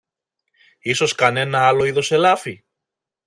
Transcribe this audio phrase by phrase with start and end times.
[0.79, 2.63] Ίσως κανένα άλλο είδος ελάφι;